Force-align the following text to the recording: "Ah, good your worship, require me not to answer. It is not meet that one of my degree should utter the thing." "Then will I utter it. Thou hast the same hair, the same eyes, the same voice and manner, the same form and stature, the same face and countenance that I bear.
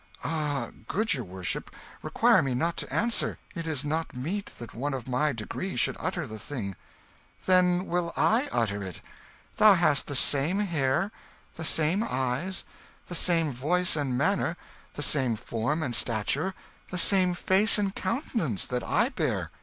"Ah, 0.23 0.71
good 0.87 1.13
your 1.13 1.23
worship, 1.23 1.69
require 2.01 2.41
me 2.41 2.55
not 2.55 2.75
to 2.77 2.91
answer. 2.91 3.37
It 3.53 3.67
is 3.67 3.85
not 3.85 4.15
meet 4.15 4.47
that 4.57 4.73
one 4.73 4.95
of 4.95 5.07
my 5.07 5.31
degree 5.31 5.75
should 5.75 5.95
utter 5.99 6.25
the 6.25 6.39
thing." 6.39 6.75
"Then 7.45 7.85
will 7.85 8.11
I 8.17 8.49
utter 8.51 8.81
it. 8.81 9.01
Thou 9.57 9.75
hast 9.75 10.07
the 10.07 10.15
same 10.15 10.57
hair, 10.57 11.11
the 11.53 11.63
same 11.63 12.03
eyes, 12.03 12.63
the 13.09 13.13
same 13.13 13.51
voice 13.51 13.95
and 13.95 14.17
manner, 14.17 14.57
the 14.95 15.03
same 15.03 15.35
form 15.35 15.83
and 15.83 15.95
stature, 15.95 16.55
the 16.89 16.97
same 16.97 17.35
face 17.35 17.77
and 17.77 17.93
countenance 17.93 18.65
that 18.65 18.83
I 18.83 19.09
bear. 19.09 19.51